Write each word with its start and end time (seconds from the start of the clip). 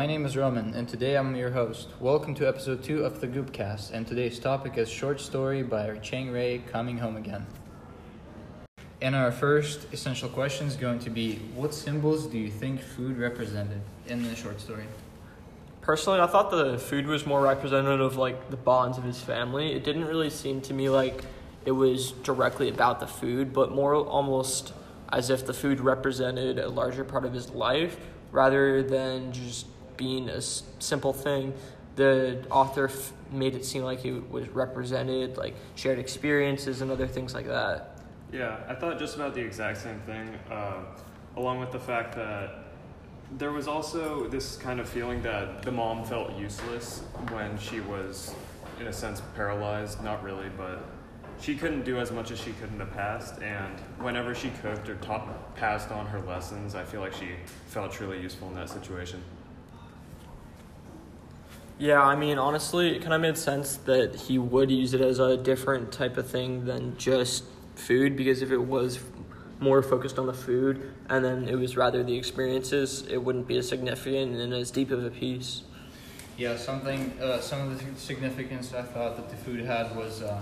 my 0.00 0.06
name 0.06 0.24
is 0.24 0.34
Roman, 0.34 0.72
and 0.72 0.88
today 0.88 1.14
I'm 1.14 1.36
your 1.36 1.50
host. 1.50 1.88
Welcome 2.00 2.34
to 2.36 2.48
episode 2.48 2.82
2 2.82 3.04
of 3.04 3.20
the 3.20 3.28
Groupcast, 3.28 3.90
and 3.90 4.06
today's 4.06 4.38
topic 4.38 4.78
is 4.78 4.88
short 4.88 5.20
story 5.20 5.62
by 5.62 5.94
Chang-rae, 5.98 6.62
Coming 6.72 6.96
Home 6.96 7.18
Again. 7.18 7.46
And 9.02 9.14
our 9.14 9.30
first 9.30 9.92
essential 9.92 10.30
question 10.30 10.66
is 10.66 10.76
going 10.76 11.00
to 11.00 11.10
be 11.10 11.34
What 11.54 11.74
symbols 11.74 12.26
do 12.26 12.38
you 12.38 12.50
think 12.50 12.80
food 12.80 13.18
represented 13.18 13.82
in 14.06 14.22
the 14.22 14.34
short 14.34 14.58
story? 14.62 14.84
Personally, 15.82 16.20
I 16.20 16.26
thought 16.28 16.50
the 16.50 16.78
food 16.78 17.06
was 17.06 17.26
more 17.26 17.42
representative 17.42 18.00
of 18.00 18.16
like 18.16 18.48
the 18.48 18.56
bonds 18.56 18.96
of 18.96 19.04
his 19.04 19.20
family. 19.20 19.74
It 19.74 19.84
didn't 19.84 20.06
really 20.06 20.30
seem 20.30 20.62
to 20.62 20.72
me 20.72 20.88
like 20.88 21.24
it 21.66 21.72
was 21.72 22.12
directly 22.12 22.70
about 22.70 23.00
the 23.00 23.06
food, 23.06 23.52
but 23.52 23.70
more 23.70 23.96
almost 23.96 24.72
as 25.12 25.28
if 25.28 25.44
the 25.44 25.52
food 25.52 25.78
represented 25.78 26.58
a 26.58 26.70
larger 26.70 27.04
part 27.04 27.26
of 27.26 27.34
his 27.34 27.50
life 27.50 27.98
rather 28.32 28.82
than 28.82 29.30
just 29.32 29.66
being 30.00 30.30
a 30.30 30.36
s- 30.36 30.62
simple 30.78 31.12
thing. 31.12 31.52
The 31.96 32.42
author 32.50 32.86
f- 32.86 33.12
made 33.30 33.54
it 33.54 33.66
seem 33.66 33.82
like 33.82 34.02
it 34.06 34.30
was 34.30 34.48
represented 34.48 35.36
like 35.36 35.54
shared 35.74 35.98
experiences 35.98 36.80
and 36.80 36.90
other 36.90 37.06
things 37.06 37.34
like 37.34 37.46
that. 37.46 37.98
Yeah, 38.32 38.56
I 38.66 38.74
thought 38.74 38.98
just 38.98 39.16
about 39.16 39.34
the 39.34 39.42
exact 39.42 39.76
same 39.78 40.00
thing, 40.00 40.26
uh, 40.50 40.84
along 41.36 41.60
with 41.60 41.70
the 41.70 41.78
fact 41.78 42.14
that 42.14 42.64
there 43.36 43.52
was 43.52 43.68
also 43.68 44.26
this 44.28 44.56
kind 44.56 44.80
of 44.80 44.88
feeling 44.88 45.20
that 45.22 45.62
the 45.62 45.70
mom 45.70 46.02
felt 46.04 46.34
useless 46.38 47.02
when 47.30 47.58
she 47.58 47.80
was, 47.80 48.34
in 48.80 48.86
a 48.86 48.92
sense, 48.92 49.20
paralyzed. 49.36 50.02
Not 50.02 50.22
really, 50.24 50.48
but 50.56 50.82
she 51.40 51.54
couldn't 51.56 51.84
do 51.84 51.98
as 51.98 52.10
much 52.10 52.30
as 52.30 52.38
she 52.40 52.52
could 52.52 52.70
in 52.70 52.78
the 52.78 52.86
past. 52.86 53.42
And 53.42 53.78
whenever 53.98 54.34
she 54.34 54.50
cooked 54.62 54.88
or 54.88 54.94
taught, 54.96 55.54
passed 55.56 55.90
on 55.90 56.06
her 56.06 56.20
lessons, 56.22 56.74
I 56.74 56.84
feel 56.84 57.00
like 57.02 57.12
she 57.12 57.30
felt 57.66 57.92
truly 57.92 58.18
useful 58.20 58.48
in 58.48 58.54
that 58.54 58.70
situation. 58.70 59.22
Yeah, 61.80 62.02
I 62.02 62.14
mean, 62.14 62.36
honestly, 62.36 62.94
it 62.94 63.00
kind 63.00 63.14
of 63.14 63.22
made 63.22 63.38
sense 63.38 63.76
that 63.86 64.14
he 64.14 64.38
would 64.38 64.70
use 64.70 64.92
it 64.92 65.00
as 65.00 65.18
a 65.18 65.38
different 65.38 65.90
type 65.90 66.18
of 66.18 66.28
thing 66.28 66.66
than 66.66 66.94
just 66.98 67.44
food 67.74 68.16
because 68.16 68.42
if 68.42 68.50
it 68.50 68.58
was 68.58 69.00
more 69.60 69.82
focused 69.82 70.18
on 70.18 70.26
the 70.26 70.34
food 70.34 70.92
and 71.08 71.24
then 71.24 71.48
it 71.48 71.54
was 71.54 71.78
rather 71.78 72.02
the 72.02 72.14
experiences, 72.14 73.06
it 73.08 73.16
wouldn't 73.16 73.48
be 73.48 73.56
as 73.56 73.66
significant 73.66 74.36
and 74.36 74.52
as 74.52 74.70
deep 74.70 74.90
of 74.90 75.02
a 75.02 75.08
piece. 75.08 75.62
Yeah, 76.36 76.54
something, 76.58 77.14
uh, 77.18 77.40
some 77.40 77.70
of 77.70 77.78
the 77.78 77.98
significance 77.98 78.74
I 78.74 78.82
thought 78.82 79.16
that 79.16 79.30
the 79.30 79.36
food 79.36 79.64
had 79.64 79.96
was 79.96 80.20
uh, 80.20 80.38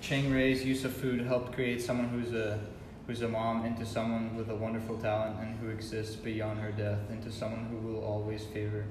Chang-rae's 0.00 0.64
use 0.64 0.84
of 0.84 0.94
food 0.94 1.20
helped 1.22 1.52
create 1.52 1.82
someone 1.82 2.10
who's 2.10 2.32
a 2.32 2.60
who's 3.08 3.22
a 3.22 3.28
mom 3.28 3.64
into 3.64 3.84
someone 3.84 4.36
with 4.36 4.50
a 4.50 4.54
wonderful 4.54 4.98
talent 4.98 5.36
and 5.40 5.58
who 5.58 5.68
exists 5.68 6.14
beyond 6.14 6.60
her 6.60 6.70
death 6.72 6.98
into 7.10 7.30
someone 7.30 7.64
who 7.66 7.76
will 7.76 8.04
always 8.04 8.44
favor 8.46 8.84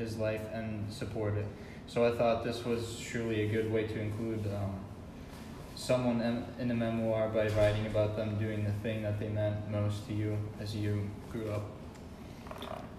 his 0.00 0.16
life 0.16 0.42
and 0.52 0.92
support 0.92 1.34
it. 1.36 1.46
So 1.86 2.04
I 2.04 2.16
thought 2.16 2.44
this 2.44 2.64
was 2.64 2.98
surely 2.98 3.42
a 3.42 3.48
good 3.48 3.72
way 3.72 3.86
to 3.86 4.00
include 4.00 4.46
um, 4.46 4.80
someone 5.74 6.20
in, 6.20 6.44
in 6.58 6.68
the 6.68 6.74
memoir 6.74 7.28
by 7.28 7.48
writing 7.48 7.86
about 7.86 8.16
them 8.16 8.38
doing 8.38 8.64
the 8.64 8.72
thing 8.82 9.02
that 9.02 9.18
they 9.18 9.28
meant 9.28 9.70
most 9.70 10.06
to 10.08 10.14
you 10.14 10.36
as 10.60 10.74
you 10.74 11.08
grew 11.30 11.50
up. 11.50 11.62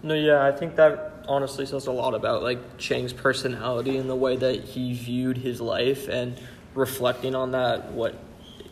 No, 0.02 0.14
yeah, 0.14 0.44
I 0.44 0.52
think 0.52 0.76
that 0.76 1.24
honestly 1.28 1.64
says 1.64 1.86
a 1.86 1.92
lot 1.92 2.14
about 2.14 2.42
like 2.42 2.78
Chang's 2.78 3.12
personality 3.12 3.96
and 3.96 4.10
the 4.10 4.16
way 4.16 4.36
that 4.36 4.64
he 4.64 4.94
viewed 4.94 5.38
his 5.38 5.60
life 5.60 6.08
and 6.08 6.40
reflecting 6.74 7.34
on 7.34 7.52
that 7.52 7.92
what 7.92 8.18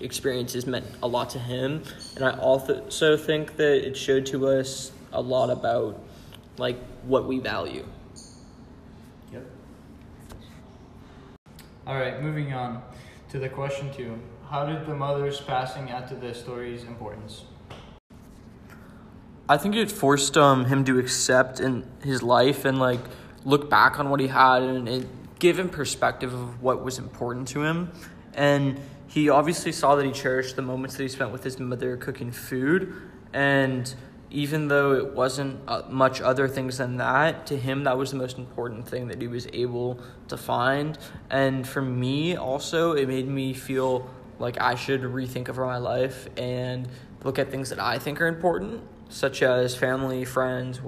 experiences 0.00 0.66
meant 0.66 0.86
a 1.02 1.06
lot 1.06 1.30
to 1.30 1.38
him. 1.38 1.82
And 2.16 2.24
I 2.24 2.36
also 2.38 3.16
think 3.16 3.56
that 3.56 3.86
it 3.86 3.96
showed 3.96 4.26
to 4.26 4.48
us 4.48 4.92
a 5.12 5.20
lot 5.20 5.50
about 5.50 6.00
like 6.58 6.78
what 7.04 7.26
we 7.26 7.38
value. 7.38 7.86
All 11.90 11.96
right, 11.96 12.22
moving 12.22 12.52
on 12.52 12.84
to 13.30 13.40
the 13.40 13.48
question 13.48 13.92
two. 13.92 14.16
How 14.48 14.64
did 14.64 14.86
the 14.86 14.94
mother's 14.94 15.40
passing 15.40 15.90
add 15.90 16.06
to 16.10 16.14
the 16.14 16.32
story's 16.32 16.84
importance? 16.84 17.42
I 19.48 19.56
think 19.56 19.74
it 19.74 19.90
forced 19.90 20.36
um, 20.36 20.66
him 20.66 20.84
to 20.84 21.00
accept 21.00 21.58
in 21.58 21.84
his 22.04 22.22
life 22.22 22.64
and 22.64 22.78
like 22.78 23.00
look 23.44 23.68
back 23.68 23.98
on 23.98 24.08
what 24.08 24.20
he 24.20 24.28
had 24.28 24.62
and 24.62 24.88
it 24.88 25.08
give 25.40 25.58
him 25.58 25.68
perspective 25.68 26.32
of 26.32 26.62
what 26.62 26.84
was 26.84 26.96
important 26.96 27.48
to 27.48 27.64
him. 27.64 27.90
And 28.34 28.78
he 29.08 29.28
obviously 29.28 29.72
saw 29.72 29.96
that 29.96 30.06
he 30.06 30.12
cherished 30.12 30.54
the 30.54 30.62
moments 30.62 30.96
that 30.96 31.02
he 31.02 31.08
spent 31.08 31.32
with 31.32 31.42
his 31.42 31.58
mother 31.58 31.96
cooking 31.96 32.30
food. 32.30 32.94
And 33.32 33.92
even 34.30 34.68
though 34.68 34.92
it 34.92 35.12
wasn't 35.12 35.60
uh, 35.66 35.82
much 35.88 36.20
other 36.20 36.46
things 36.46 36.78
than 36.78 36.96
that, 36.98 37.46
to 37.46 37.56
him 37.56 37.84
that 37.84 37.98
was 37.98 38.10
the 38.12 38.16
most 38.16 38.38
important 38.38 38.86
thing 38.86 39.08
that 39.08 39.20
he 39.20 39.26
was 39.26 39.46
able 39.52 39.98
to 40.28 40.36
find. 40.36 40.96
And 41.30 41.66
for 41.66 41.82
me 41.82 42.36
also, 42.36 42.92
it 42.92 43.08
made 43.08 43.26
me 43.26 43.54
feel 43.54 44.08
like 44.38 44.60
I 44.60 44.74
should 44.74 45.02
rethink 45.02 45.48
over 45.48 45.66
my 45.66 45.78
life 45.78 46.28
and 46.36 46.88
look 47.24 47.38
at 47.38 47.50
things 47.50 47.70
that 47.70 47.80
I 47.80 47.98
think 47.98 48.20
are 48.20 48.26
important 48.26 48.82
such 49.08 49.42
as 49.42 49.74
family, 49.74 50.24
friends, 50.24 50.80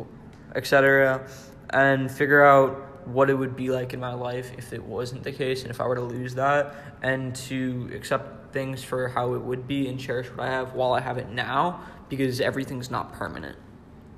etc., 0.55 1.27
and 1.71 2.11
figure 2.11 2.45
out 2.45 3.07
what 3.07 3.29
it 3.29 3.35
would 3.35 3.57
be 3.57 3.71
like 3.71 3.93
in 3.95 4.01
my 4.01 4.15
life 4.15 4.53
if 4.57 4.73
it 4.73 4.83
wasn't 4.83 5.25
the 5.25 5.33
case 5.33 5.63
and 5.63 5.71
if 5.71 5.81
I 5.81 5.87
were 5.87 5.97
to 5.97 6.03
lose 6.03 6.35
that, 6.37 6.75
and 7.03 7.35
to 7.35 7.91
accept 7.95 8.53
things 8.53 8.85
for 8.85 9.09
how 9.09 9.35
it 9.35 9.43
would 9.43 9.67
be 9.67 9.89
and 9.89 9.99
cherish 9.99 10.29
what 10.31 10.41
I 10.41 10.47
have 10.47 10.75
while 10.75 10.93
I 10.93 11.01
have 11.01 11.19
it 11.19 11.31
now 11.31 11.81
because 12.13 12.43
everything's 12.43 12.91
not 12.91 13.11
permanent. 13.15 13.57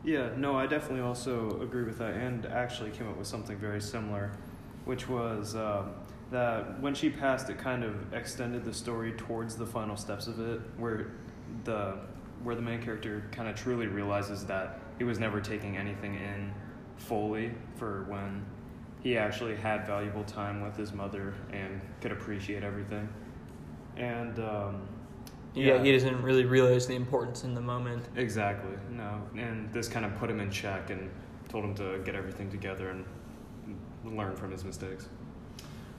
Yeah, 0.02 0.30
no, 0.36 0.56
I 0.58 0.66
definitely 0.66 1.02
also 1.02 1.60
agree 1.62 1.84
with 1.84 1.98
that, 1.98 2.14
and 2.14 2.44
actually 2.46 2.90
came 2.90 3.08
up 3.08 3.16
with 3.16 3.28
something 3.28 3.56
very 3.56 3.80
similar, 3.80 4.32
which 4.84 5.08
was 5.08 5.54
um, 5.54 5.92
that 6.32 6.80
when 6.80 6.92
she 6.92 7.08
passed, 7.08 7.48
it 7.50 7.58
kind 7.58 7.84
of 7.84 8.12
extended 8.12 8.64
the 8.64 8.74
story 8.74 9.12
towards 9.12 9.54
the 9.54 9.64
final 9.64 9.96
steps 9.96 10.26
of 10.26 10.40
it, 10.40 10.60
where 10.76 11.12
the 11.62 11.98
where 12.42 12.56
the 12.56 12.62
main 12.62 12.82
character 12.82 13.28
kind 13.30 13.48
of 13.48 13.54
truly 13.54 13.86
realizes 13.86 14.44
that 14.46 14.80
he 14.98 15.04
was 15.04 15.20
never 15.20 15.40
taking 15.40 15.76
anything 15.76 16.16
in 16.16 16.52
fully 16.96 17.52
for 17.76 18.06
when 18.08 18.44
he 19.04 19.16
actually 19.16 19.54
had 19.54 19.86
valuable 19.86 20.24
time 20.24 20.62
with 20.62 20.76
his 20.76 20.92
mother 20.92 21.32
and 21.52 21.80
could 22.00 22.10
appreciate 22.10 22.64
everything, 22.64 23.08
and. 23.96 24.40
Um, 24.40 24.88
Yeah, 25.54 25.82
he 25.82 25.92
doesn't 25.92 26.20
really 26.22 26.44
realize 26.44 26.86
the 26.86 26.94
importance 26.94 27.44
in 27.44 27.54
the 27.54 27.60
moment. 27.60 28.04
Exactly. 28.16 28.76
No, 28.90 29.22
and 29.36 29.72
this 29.72 29.88
kind 29.88 30.04
of 30.04 30.14
put 30.16 30.28
him 30.28 30.40
in 30.40 30.50
check 30.50 30.90
and 30.90 31.10
told 31.48 31.64
him 31.64 31.74
to 31.76 32.00
get 32.04 32.14
everything 32.14 32.50
together 32.50 32.90
and 32.90 33.04
learn 34.04 34.34
from 34.36 34.50
his 34.50 34.64
mistakes. 34.64 35.08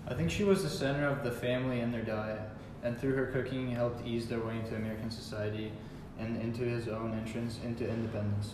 I 0.07 0.13
think 0.13 0.29
she 0.29 0.43
was 0.43 0.61
the 0.61 0.69
center 0.69 1.07
of 1.07 1.23
the 1.23 1.31
family 1.31 1.79
and 1.79 1.93
their 1.93 2.03
diet, 2.03 2.41
and 2.83 2.99
through 2.99 3.15
her 3.15 3.27
cooking 3.27 3.71
helped 3.71 4.05
ease 4.05 4.27
their 4.27 4.39
way 4.39 4.57
into 4.57 4.75
American 4.75 5.09
society 5.09 5.71
and 6.19 6.39
into 6.41 6.63
his 6.63 6.87
own 6.87 7.13
entrance 7.13 7.59
into 7.63 7.87
independence. 7.89 8.53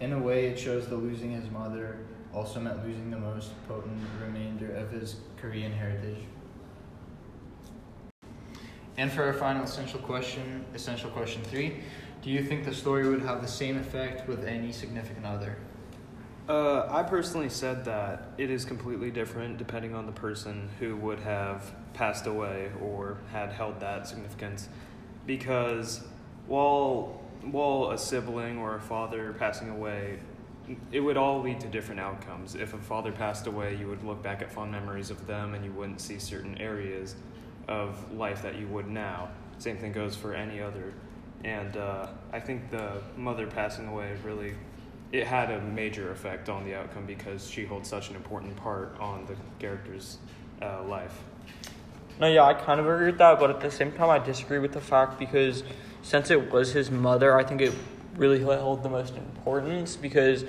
In 0.00 0.12
a 0.12 0.18
way, 0.18 0.46
it 0.46 0.58
shows 0.58 0.88
that 0.88 0.96
losing 0.96 1.30
his 1.30 1.48
mother 1.50 1.98
also 2.34 2.60
meant 2.60 2.84
losing 2.84 3.10
the 3.10 3.18
most 3.18 3.52
potent 3.68 4.00
remainder 4.20 4.74
of 4.74 4.90
his 4.90 5.16
Korean 5.36 5.72
heritage. 5.72 6.18
And 8.96 9.10
for 9.10 9.24
our 9.24 9.32
final 9.32 9.64
essential 9.64 9.98
question, 10.00 10.64
essential 10.74 11.10
question 11.10 11.42
three, 11.42 11.80
do 12.22 12.30
you 12.30 12.44
think 12.44 12.64
the 12.64 12.74
story 12.74 13.08
would 13.08 13.22
have 13.22 13.42
the 13.42 13.48
same 13.48 13.76
effect 13.76 14.28
with 14.28 14.44
any 14.44 14.72
significant 14.72 15.26
other? 15.26 15.56
Uh, 16.48 16.86
I 16.90 17.02
personally 17.02 17.48
said 17.48 17.84
that 17.86 18.28
it 18.38 18.50
is 18.50 18.64
completely 18.64 19.10
different 19.10 19.58
depending 19.58 19.94
on 19.94 20.06
the 20.06 20.12
person 20.12 20.68
who 20.78 20.96
would 20.96 21.20
have 21.20 21.74
passed 21.94 22.26
away 22.26 22.70
or 22.82 23.18
had 23.32 23.50
held 23.50 23.80
that 23.80 24.06
significance, 24.06 24.68
because 25.26 26.02
while 26.46 27.20
while 27.42 27.90
a 27.90 27.98
sibling 27.98 28.58
or 28.58 28.76
a 28.76 28.80
father 28.80 29.34
passing 29.38 29.68
away, 29.68 30.18
it 30.92 31.00
would 31.00 31.18
all 31.18 31.42
lead 31.42 31.60
to 31.60 31.66
different 31.66 32.00
outcomes. 32.00 32.54
If 32.54 32.72
a 32.72 32.78
father 32.78 33.12
passed 33.12 33.46
away, 33.46 33.76
you 33.76 33.86
would 33.88 34.02
look 34.02 34.22
back 34.22 34.40
at 34.40 34.50
fond 34.50 34.72
memories 34.72 35.10
of 35.10 35.26
them, 35.26 35.52
and 35.52 35.62
you 35.62 35.72
wouldn't 35.72 36.00
see 36.00 36.18
certain 36.18 36.56
areas 36.58 37.16
of 37.68 38.12
life 38.12 38.42
that 38.42 38.56
you 38.56 38.66
would 38.68 38.88
now. 38.88 39.28
Same 39.58 39.76
thing 39.78 39.92
goes 39.92 40.16
for 40.16 40.34
any 40.34 40.60
other, 40.60 40.92
and 41.44 41.76
uh, 41.76 42.08
I 42.32 42.40
think 42.40 42.70
the 42.70 43.00
mother 43.16 43.46
passing 43.46 43.86
away 43.88 44.16
really 44.24 44.54
it 45.14 45.26
had 45.28 45.50
a 45.52 45.60
major 45.60 46.10
effect 46.10 46.48
on 46.48 46.64
the 46.64 46.74
outcome 46.74 47.06
because 47.06 47.48
she 47.48 47.64
holds 47.64 47.88
such 47.88 48.10
an 48.10 48.16
important 48.16 48.56
part 48.56 48.96
on 48.98 49.24
the 49.26 49.36
character's 49.60 50.18
uh, 50.60 50.82
life. 50.82 51.22
No, 52.18 52.26
yeah, 52.26 52.42
I 52.42 52.54
kind 52.54 52.80
of 52.80 52.86
agree 52.88 53.06
with 53.06 53.18
that, 53.18 53.38
but 53.38 53.50
at 53.50 53.60
the 53.60 53.70
same 53.70 53.92
time, 53.92 54.10
I 54.10 54.18
disagree 54.18 54.58
with 54.58 54.72
the 54.72 54.80
fact 54.80 55.18
because 55.18 55.62
since 56.02 56.30
it 56.30 56.50
was 56.50 56.72
his 56.72 56.90
mother, 56.90 57.38
I 57.38 57.44
think 57.44 57.60
it 57.60 57.72
really 58.16 58.40
held 58.40 58.82
the 58.82 58.88
most 58.88 59.16
importance 59.16 59.94
because 59.94 60.44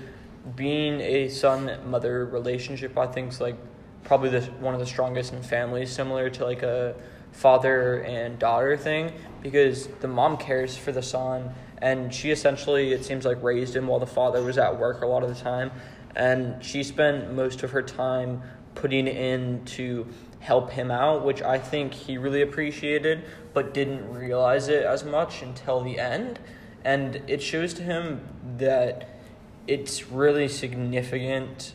being 0.55 0.99
a 1.01 1.29
son 1.29 1.71
mother 1.87 2.25
relationship, 2.25 2.97
I 2.97 3.07
think, 3.07 3.33
is 3.33 3.41
like 3.41 3.55
probably 4.05 4.29
the, 4.29 4.41
one 4.59 4.73
of 4.73 4.79
the 4.79 4.85
strongest 4.85 5.33
in 5.33 5.43
families, 5.43 5.91
similar 5.91 6.29
to 6.29 6.45
like 6.45 6.63
a 6.63 6.95
father 7.31 8.01
and 8.03 8.39
daughter 8.39 8.77
thing 8.77 9.11
because 9.41 9.87
the 9.99 10.07
mom 10.07 10.37
cares 10.37 10.77
for 10.77 10.93
the 10.93 11.01
son 11.01 11.53
and 11.79 12.13
she 12.13 12.31
essentially, 12.31 12.93
it 12.93 13.03
seems 13.03 13.25
like, 13.25 13.43
raised 13.43 13.75
him 13.75 13.87
while 13.87 13.99
the 13.99 14.07
father 14.07 14.41
was 14.41 14.57
at 14.57 14.79
work 14.79 15.01
a 15.01 15.05
lot 15.05 15.23
of 15.23 15.29
the 15.29 15.35
time. 15.35 15.71
and 16.15 16.63
she 16.63 16.81
spent 16.81 17.33
most 17.33 17.61
of 17.61 17.71
her 17.71 17.81
time 17.81 18.41
putting 18.73 19.05
in 19.07 19.63
to 19.65 20.07
help 20.39 20.71
him 20.71 20.89
out, 20.89 21.25
which 21.25 21.41
I 21.41 21.57
think 21.59 21.93
he 21.93 22.17
really 22.17 22.41
appreciated, 22.41 23.25
but 23.53 23.73
didn't 23.73 24.09
realize 24.09 24.69
it 24.69 24.85
as 24.85 25.03
much 25.03 25.41
until 25.41 25.81
the 25.81 25.99
end. 25.99 26.39
And 26.83 27.21
it 27.27 27.41
shows 27.41 27.73
to 27.75 27.83
him 27.83 28.21
that 28.57 29.09
it's 29.67 30.09
really 30.09 30.47
significant 30.47 31.73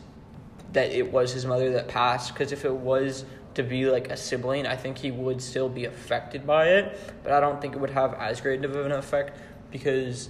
that 0.73 0.91
it 0.91 1.11
was 1.11 1.33
his 1.33 1.45
mother 1.45 1.71
that 1.73 1.87
passed, 1.87 2.33
because 2.33 2.51
if 2.51 2.65
it 2.65 2.73
was 2.73 3.25
to 3.55 3.63
be 3.63 3.85
like 3.89 4.09
a 4.09 4.17
sibling, 4.17 4.65
I 4.65 4.75
think 4.75 4.97
he 4.97 5.11
would 5.11 5.41
still 5.41 5.69
be 5.69 5.85
affected 5.85 6.47
by 6.47 6.69
it, 6.69 6.97
but 7.23 7.33
I 7.33 7.39
don't 7.39 7.59
think 7.61 7.75
it 7.75 7.79
would 7.79 7.89
have 7.89 8.13
as 8.13 8.39
great 8.39 8.63
of 8.63 8.75
an 8.75 8.91
effect 8.91 9.37
because 9.71 10.29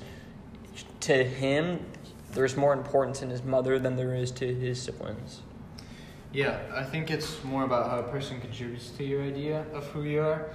to 1.01 1.23
him, 1.23 1.85
there's 2.31 2.55
more 2.55 2.73
importance 2.73 3.21
in 3.21 3.29
his 3.29 3.43
mother 3.43 3.77
than 3.77 3.95
there 3.95 4.15
is 4.15 4.31
to 4.31 4.53
his 4.53 4.81
siblings. 4.81 5.41
Yeah, 6.33 6.59
I 6.73 6.83
think 6.83 7.11
it's 7.11 7.43
more 7.43 7.63
about 7.63 7.89
how 7.89 7.99
a 7.99 8.03
person 8.03 8.39
contributes 8.39 8.89
to 8.91 9.03
your 9.03 9.21
idea 9.21 9.65
of 9.73 9.85
who 9.87 10.03
you 10.03 10.21
are. 10.21 10.49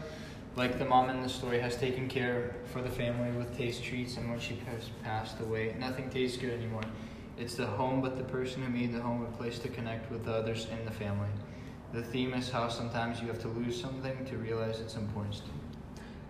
Like 0.56 0.78
the 0.78 0.86
mom 0.86 1.10
in 1.10 1.22
the 1.22 1.28
story 1.28 1.60
has 1.60 1.76
taken 1.76 2.08
care 2.08 2.56
for 2.72 2.80
the 2.80 2.88
family 2.88 3.30
with 3.32 3.54
taste 3.58 3.84
treats, 3.84 4.16
and 4.16 4.30
when 4.30 4.40
she 4.40 4.56
has 4.70 4.88
passed 5.04 5.38
away, 5.40 5.76
nothing 5.78 6.08
tastes 6.08 6.38
good 6.38 6.54
anymore. 6.54 6.84
It's 7.38 7.54
the 7.54 7.66
home, 7.66 8.00
but 8.00 8.16
the 8.16 8.24
person 8.24 8.62
who 8.62 8.70
made 8.70 8.92
the 8.92 9.00
home 9.00 9.22
a 9.22 9.36
place 9.36 9.58
to 9.58 9.68
connect 9.68 10.10
with 10.10 10.24
the 10.24 10.32
others 10.32 10.66
in 10.70 10.84
the 10.86 10.90
family. 10.90 11.28
The 11.92 12.02
theme 12.02 12.32
is 12.32 12.50
how 12.50 12.68
sometimes 12.68 13.20
you 13.20 13.28
have 13.28 13.40
to 13.40 13.48
lose 13.48 13.78
something 13.78 14.24
to 14.24 14.36
realize 14.38 14.80
its 14.80 14.96
importance. 14.96 15.42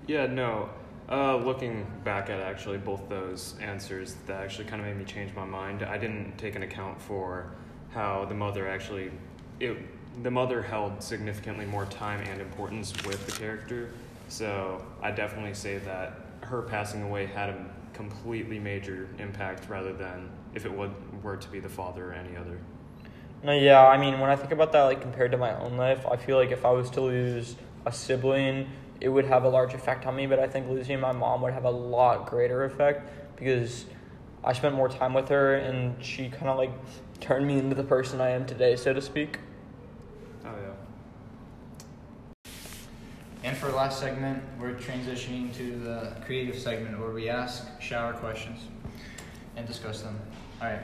Yeah, 0.06 0.26
no. 0.26 0.68
Uh, 1.08 1.36
looking 1.36 1.86
back 2.02 2.28
at 2.28 2.40
actually 2.40 2.78
both 2.78 3.08
those 3.08 3.54
answers, 3.60 4.16
that 4.26 4.42
actually 4.42 4.64
kind 4.64 4.82
of 4.82 4.88
made 4.88 4.96
me 4.96 5.04
change 5.04 5.32
my 5.34 5.44
mind. 5.44 5.84
I 5.84 5.96
didn't 5.96 6.36
take 6.38 6.56
an 6.56 6.64
account 6.64 7.00
for 7.00 7.52
how 7.90 8.24
the 8.24 8.34
mother 8.34 8.68
actually, 8.68 9.12
it, 9.60 9.76
the 10.24 10.30
mother 10.30 10.60
held 10.60 11.02
significantly 11.02 11.66
more 11.66 11.86
time 11.86 12.20
and 12.26 12.40
importance 12.40 12.92
with 13.04 13.24
the 13.26 13.32
character. 13.32 13.90
So 14.28 14.84
I 15.00 15.12
definitely 15.12 15.54
say 15.54 15.78
that 15.78 16.20
her 16.40 16.62
passing 16.62 17.02
away 17.02 17.26
had 17.26 17.50
a 17.50 17.64
completely 17.92 18.58
major 18.58 19.08
impact 19.18 19.68
rather 19.68 19.92
than 19.92 20.28
if 20.56 20.66
it 20.66 20.72
would, 20.72 20.90
were 21.22 21.36
to 21.36 21.48
be 21.48 21.60
the 21.60 21.68
father 21.68 22.10
or 22.10 22.12
any 22.14 22.36
other. 22.36 22.58
No, 23.44 23.52
yeah, 23.52 23.86
I 23.86 23.96
mean, 23.96 24.18
when 24.18 24.30
I 24.30 24.34
think 24.34 24.50
about 24.50 24.72
that, 24.72 24.82
like 24.82 25.00
compared 25.00 25.30
to 25.30 25.38
my 25.38 25.56
own 25.60 25.76
life, 25.76 26.04
I 26.10 26.16
feel 26.16 26.36
like 26.36 26.50
if 26.50 26.64
I 26.64 26.70
was 26.70 26.90
to 26.90 27.00
lose 27.00 27.54
a 27.84 27.92
sibling 27.92 28.66
it 29.00 29.08
would 29.08 29.26
have 29.26 29.44
a 29.44 29.48
large 29.48 29.74
effect 29.74 30.06
on 30.06 30.16
me, 30.16 30.26
but 30.26 30.38
I 30.38 30.46
think 30.46 30.68
losing 30.68 31.00
my 31.00 31.12
mom 31.12 31.42
would 31.42 31.52
have 31.52 31.64
a 31.64 31.70
lot 31.70 32.26
greater 32.26 32.64
effect 32.64 33.10
because 33.36 33.84
I 34.42 34.52
spent 34.52 34.74
more 34.74 34.88
time 34.88 35.12
with 35.12 35.28
her 35.28 35.56
and 35.56 36.02
she 36.02 36.28
kind 36.28 36.48
of 36.48 36.56
like 36.56 36.72
turned 37.20 37.46
me 37.46 37.58
into 37.58 37.74
the 37.74 37.84
person 37.84 38.20
I 38.20 38.30
am 38.30 38.46
today, 38.46 38.76
so 38.76 38.92
to 38.92 39.02
speak. 39.02 39.38
Oh, 40.44 40.50
yeah. 42.44 42.52
And 43.44 43.56
for 43.56 43.70
last 43.70 44.00
segment, 44.00 44.42
we're 44.58 44.74
transitioning 44.74 45.54
to 45.56 45.78
the 45.78 46.16
creative 46.24 46.58
segment 46.58 46.98
where 46.98 47.10
we 47.10 47.28
ask 47.28 47.80
shower 47.80 48.12
questions 48.14 48.60
and 49.56 49.66
discuss 49.66 50.02
them. 50.02 50.18
All 50.60 50.68
right. 50.68 50.80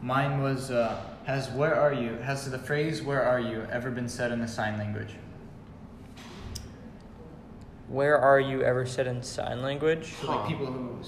Mine 0.00 0.42
was 0.42 0.70
uh, 0.70 1.00
has 1.24 1.48
where 1.50 1.74
are 1.74 1.92
you? 1.92 2.16
Has 2.16 2.50
the 2.50 2.58
phrase 2.58 3.02
where 3.02 3.22
are 3.22 3.40
you 3.40 3.66
ever 3.70 3.90
been 3.90 4.08
said 4.08 4.32
in 4.32 4.40
the 4.40 4.48
sign 4.48 4.78
language? 4.78 5.14
where 7.88 8.18
are 8.18 8.40
you 8.40 8.62
ever 8.62 8.86
said 8.86 9.06
in 9.06 9.22
sign 9.22 9.62
language? 9.62 10.14
So 10.20 10.30
like 10.30 10.48
people 10.48 10.66
who. 10.66 10.98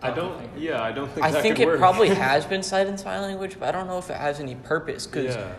I 0.00 0.10
don't. 0.10 0.48
Yeah, 0.58 0.82
I 0.82 0.92
don't 0.92 1.10
think. 1.10 1.24
I 1.24 1.42
think 1.42 1.58
it 1.58 1.66
work. 1.66 1.78
probably 1.78 2.08
has 2.14 2.44
been 2.44 2.62
said 2.62 2.86
in 2.86 2.98
sign 2.98 3.22
language, 3.22 3.58
but 3.58 3.68
I 3.68 3.72
don't 3.72 3.86
know 3.86 3.98
if 3.98 4.10
it 4.10 4.16
has 4.16 4.40
any 4.40 4.54
purpose 4.54 5.06
because. 5.06 5.36
Yeah. 5.36 5.52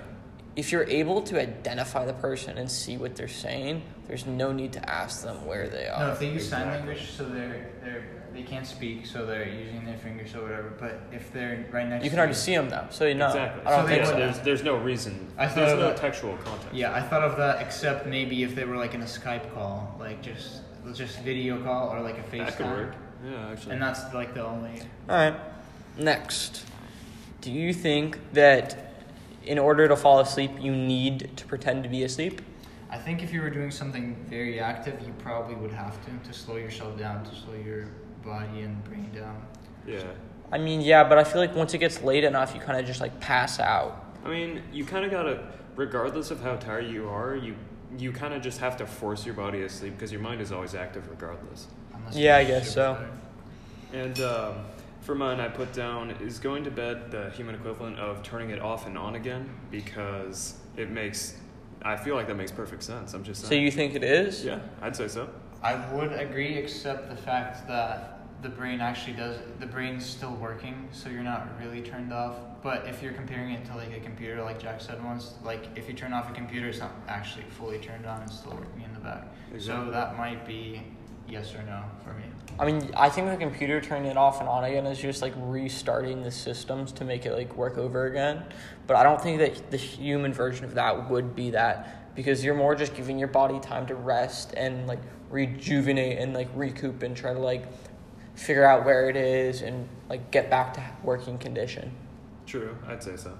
If 0.55 0.71
you're 0.71 0.87
able 0.87 1.23
to 1.23 1.41
identify 1.41 2.05
the 2.05 2.13
person 2.13 2.59
and 2.59 2.69
see 2.69 2.95
what 2.95 3.15
they're 3.15 3.27
saying, 3.27 3.81
there's 4.07 4.27
no 4.27 4.51
need 4.51 4.71
to 4.73 4.87
ask 4.87 5.23
them 5.23 5.47
where 5.47 5.67
they 5.67 5.87
are. 5.87 5.99
No, 5.99 6.11
if 6.11 6.19
they 6.19 6.27
use 6.27 6.43
exactly. 6.43 6.73
sign 6.73 6.85
language, 6.85 7.09
so 7.09 7.25
they're 7.25 7.71
they're 7.83 8.03
they 8.33 8.43
can't 8.43 8.65
speak, 8.65 9.05
so 9.05 9.25
they're 9.25 9.47
using 9.47 9.85
their 9.85 9.97
fingers 9.97 10.33
or 10.35 10.41
whatever. 10.41 10.73
But 10.79 11.01
if 11.11 11.31
they're 11.31 11.65
right 11.71 11.87
next, 11.87 12.03
you 12.03 12.09
can 12.09 12.19
already 12.19 12.31
you, 12.31 12.37
see 12.37 12.55
them 12.55 12.69
though, 12.69 12.87
so 12.89 13.05
you 13.05 13.15
know. 13.15 13.27
Exactly. 13.27 13.65
I 13.65 13.69
don't 13.69 13.81
so 13.83 13.87
think 13.87 14.05
so. 14.05 14.15
There's 14.15 14.39
there's 14.39 14.63
no 14.63 14.77
reason. 14.77 15.31
I 15.37 15.47
thought 15.47 15.55
there's 15.55 15.79
no 15.79 15.89
that, 15.89 15.97
textual 15.97 16.37
context. 16.37 16.73
Yeah, 16.73 16.93
I 16.93 17.01
thought 17.01 17.21
of 17.21 17.37
that, 17.37 17.61
except 17.61 18.07
maybe 18.07 18.43
if 18.43 18.55
they 18.55 18.65
were 18.65 18.77
like 18.77 18.93
in 18.93 19.01
a 19.01 19.05
Skype 19.05 19.53
call, 19.53 19.95
like 19.99 20.21
just 20.21 20.61
just 20.93 21.19
video 21.19 21.61
call 21.63 21.89
or 21.89 22.01
like 22.01 22.17
a 22.17 22.23
FaceTime. 22.23 22.45
That 22.45 22.57
could 22.57 22.65
work. 22.65 22.95
Yeah, 23.23 23.49
actually. 23.51 23.73
And 23.73 23.81
that's 23.81 24.13
like 24.13 24.33
the 24.33 24.45
only. 24.45 24.81
All 25.09 25.15
right. 25.15 25.35
Next, 25.97 26.65
do 27.41 27.51
you 27.51 27.73
think 27.73 28.19
that 28.33 28.95
in 29.45 29.59
order 29.59 29.87
to 29.87 29.95
fall 29.95 30.19
asleep, 30.19 30.51
you 30.59 30.75
need 30.75 31.31
to 31.35 31.45
pretend 31.45 31.83
to 31.83 31.89
be 31.89 32.03
asleep? 32.03 32.41
I 32.89 32.97
think 32.97 33.23
if 33.23 33.33
you 33.33 33.41
were 33.41 33.49
doing 33.49 33.71
something 33.71 34.15
very 34.29 34.59
active, 34.59 35.01
you 35.05 35.13
probably 35.17 35.55
would 35.55 35.71
have 35.71 35.97
to 36.05 36.27
to 36.27 36.33
slow 36.33 36.57
yourself 36.57 36.97
down, 36.97 37.23
to 37.25 37.35
slow 37.35 37.55
your 37.55 37.87
body 38.23 38.61
and 38.61 38.83
brain 38.83 39.09
down. 39.13 39.45
Yeah. 39.87 40.03
I 40.51 40.57
mean, 40.57 40.81
yeah, 40.81 41.03
but 41.03 41.17
I 41.17 41.23
feel 41.23 41.41
like 41.41 41.55
once 41.55 41.73
it 41.73 41.79
gets 41.79 42.01
late 42.03 42.23
enough, 42.23 42.53
you 42.53 42.61
kind 42.61 42.79
of 42.79 42.85
just 42.85 43.01
like 43.01 43.19
pass 43.19 43.59
out. 43.59 44.05
I 44.23 44.29
mean, 44.29 44.61
you 44.71 44.85
kind 44.85 45.03
of 45.03 45.11
gotta, 45.11 45.47
regardless 45.75 46.31
of 46.31 46.41
how 46.41 46.55
tired 46.55 46.87
you 46.87 47.09
are, 47.09 47.35
you 47.35 47.55
you 47.97 48.11
kind 48.11 48.33
of 48.33 48.41
just 48.41 48.59
have 48.59 48.77
to 48.77 48.85
force 48.85 49.25
your 49.25 49.35
body 49.35 49.59
to 49.59 49.69
sleep 49.69 49.93
because 49.93 50.11
your 50.11 50.21
mind 50.21 50.41
is 50.41 50.51
always 50.51 50.73
active 50.75 51.07
regardless. 51.09 51.67
Unless 51.93 52.15
yeah, 52.15 52.37
I 52.37 52.43
guess 52.43 52.73
so. 52.73 53.03
And 53.93 54.19
um, 54.21 54.55
for 55.01 55.15
mine, 55.15 55.39
I 55.39 55.47
put 55.47 55.73
down 55.73 56.11
is 56.11 56.39
going 56.39 56.63
to 56.63 56.71
bed 56.71 57.11
the 57.11 57.29
human 57.31 57.55
equivalent 57.55 57.99
of 57.99 58.23
turning 58.23 58.49
it 58.49 58.59
off 58.59 58.87
and 58.87 58.97
on 58.97 59.15
again 59.15 59.49
because 59.69 60.55
it 60.77 60.89
makes. 60.89 61.35
I 61.81 61.97
feel 61.97 62.15
like 62.15 62.27
that 62.27 62.35
makes 62.35 62.51
perfect 62.51 62.83
sense. 62.83 63.13
I'm 63.13 63.23
just 63.23 63.41
saying. 63.41 63.49
So 63.49 63.55
you 63.55 63.69
think 63.69 63.95
it 63.95 64.03
is? 64.03 64.43
Yeah, 64.45 64.59
I'd 64.81 64.95
say 64.95 65.07
so. 65.07 65.29
I 65.63 65.75
would 65.93 66.11
agree, 66.11 66.55
except 66.57 67.09
the 67.09 67.15
fact 67.15 67.67
that 67.67 68.13
the 68.43 68.49
brain 68.49 68.81
actually 68.81 69.13
does 69.13 69.37
the 69.59 69.65
brain's 69.65 70.05
still 70.05 70.33
working 70.33 70.89
so 70.91 71.09
you're 71.09 71.23
not 71.23 71.47
really 71.61 71.81
turned 71.81 72.11
off. 72.11 72.35
But 72.61 72.85
if 72.85 73.01
you're 73.01 73.13
comparing 73.13 73.51
it 73.51 73.65
to 73.65 73.75
like 73.75 73.95
a 73.95 74.01
computer 74.01 74.43
like 74.43 74.59
jack 74.59 74.81
said 74.81 75.03
once 75.03 75.35
like 75.43 75.65
if 75.75 75.87
you 75.87 75.93
turn 75.93 76.11
off 76.11 76.29
a 76.29 76.33
computer 76.33 76.67
it's 76.67 76.79
not 76.79 76.91
actually 77.07 77.45
fully 77.45 77.79
turned 77.79 78.05
on 78.05 78.21
it's 78.21 78.37
still 78.37 78.51
working 78.51 78.83
in 78.83 78.93
the 78.93 78.99
back. 78.99 79.27
Exactly. 79.53 79.85
so 79.85 79.91
that 79.91 80.17
might 80.17 80.45
be 80.45 80.81
yes 81.27 81.55
or 81.55 81.63
no 81.63 81.83
for 82.03 82.13
me. 82.13 82.25
I 82.59 82.65
mean 82.65 82.91
i 82.97 83.09
think 83.09 83.29
the 83.29 83.37
computer 83.37 83.79
turning 83.79 84.11
it 84.11 84.17
off 84.17 84.41
and 84.41 84.49
on 84.49 84.65
again 84.65 84.85
is 84.85 84.99
just 84.99 85.21
like 85.21 85.33
restarting 85.37 86.21
the 86.21 86.31
systems 86.31 86.91
to 86.93 87.05
make 87.05 87.25
it 87.25 87.33
like 87.33 87.55
work 87.55 87.77
over 87.77 88.07
again. 88.07 88.43
But 88.87 88.97
i 88.97 89.03
don't 89.03 89.21
think 89.21 89.39
that 89.39 89.71
the 89.71 89.77
human 89.77 90.33
version 90.33 90.65
of 90.65 90.73
that 90.73 91.09
would 91.09 91.33
be 91.33 91.51
that 91.51 92.02
because 92.15 92.43
you're 92.43 92.55
more 92.55 92.75
just 92.75 92.95
giving 92.95 93.17
your 93.17 93.27
body 93.27 93.59
time 93.59 93.85
to 93.87 93.95
rest 93.95 94.53
and 94.55 94.87
like 94.87 94.99
rejuvenate 95.29 96.19
and 96.19 96.33
like 96.33 96.49
recoup 96.55 97.03
and 97.03 97.15
try 97.15 97.33
to 97.33 97.39
like 97.39 97.65
figure 98.35 98.65
out 98.65 98.85
where 98.85 99.09
it 99.09 99.15
is 99.15 99.61
and 99.61 99.87
like 100.09 100.31
get 100.31 100.49
back 100.49 100.73
to 100.73 100.83
working 101.03 101.37
condition. 101.37 101.91
True, 102.45 102.75
I'd 102.87 103.03
say 103.03 103.15
so. 103.15 103.35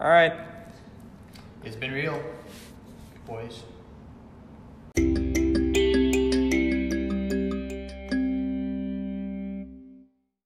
All 0.00 0.08
right. 0.08 0.32
It's 1.64 1.76
been 1.76 1.92
real, 1.92 2.22
boys. 3.26 3.62